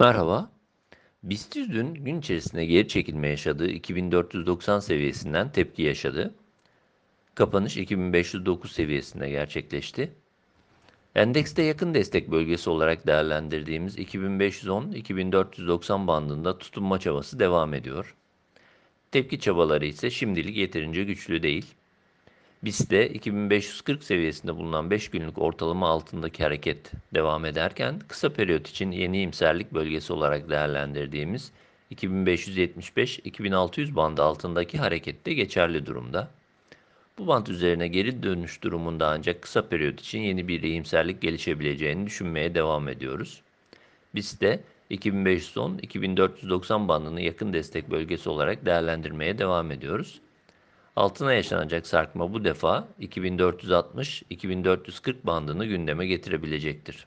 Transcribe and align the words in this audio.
Merhaba. 0.00 0.50
BIST 1.22 1.56
100 1.56 1.72
dün 1.72 1.94
gün 1.94 2.20
içerisinde 2.20 2.66
geri 2.66 2.88
çekilme 2.88 3.28
yaşadığı 3.28 3.68
2490 3.68 4.80
seviyesinden 4.80 5.52
tepki 5.52 5.82
yaşadı. 5.82 6.34
Kapanış 7.34 7.76
2509 7.76 8.72
seviyesinde 8.72 9.30
gerçekleşti. 9.30 10.12
Endekste 11.14 11.62
yakın 11.62 11.94
destek 11.94 12.30
bölgesi 12.30 12.70
olarak 12.70 13.06
değerlendirdiğimiz 13.06 13.98
2510-2490 13.98 16.06
bandında 16.06 16.58
tutunma 16.58 16.98
çabası 16.98 17.38
devam 17.38 17.74
ediyor. 17.74 18.14
Tepki 19.12 19.40
çabaları 19.40 19.86
ise 19.86 20.10
şimdilik 20.10 20.56
yeterince 20.56 21.04
güçlü 21.04 21.42
değil. 21.42 21.74
BIST'te 22.64 23.08
2540 23.08 24.04
seviyesinde 24.04 24.56
bulunan 24.56 24.90
5 24.90 25.08
günlük 25.08 25.38
ortalama 25.38 25.88
altındaki 25.88 26.42
hareket 26.42 26.92
devam 27.14 27.44
ederken 27.44 27.98
kısa 28.08 28.32
periyot 28.32 28.68
için 28.68 28.90
yeni 28.90 29.20
imserlik 29.20 29.74
bölgesi 29.74 30.12
olarak 30.12 30.50
değerlendirdiğimiz 30.50 31.52
2575-2600 31.92 33.96
bandı 33.96 34.22
altındaki 34.22 34.78
hareket 34.78 35.26
de 35.26 35.34
geçerli 35.34 35.86
durumda. 35.86 36.30
Bu 37.18 37.26
band 37.26 37.46
üzerine 37.46 37.88
geri 37.88 38.22
dönüş 38.22 38.62
durumunda 38.62 39.08
ancak 39.08 39.42
kısa 39.42 39.68
periyot 39.68 40.00
için 40.00 40.20
yeni 40.20 40.48
bir 40.48 40.62
iyimserlik 40.62 41.22
gelişebileceğini 41.22 42.06
düşünmeye 42.06 42.54
devam 42.54 42.88
ediyoruz. 42.88 43.42
Biz 44.14 44.40
de 44.40 44.60
2510-2490 44.90 46.88
bandını 46.88 47.20
yakın 47.20 47.52
destek 47.52 47.90
bölgesi 47.90 48.28
olarak 48.28 48.66
değerlendirmeye 48.66 49.38
devam 49.38 49.70
ediyoruz. 49.70 50.20
Altına 50.96 51.32
yaşanacak 51.32 51.86
sarkma 51.86 52.32
bu 52.32 52.44
defa 52.44 52.88
2460-2440 53.00 55.26
bandını 55.26 55.66
gündeme 55.66 56.06
getirebilecektir. 56.06 57.06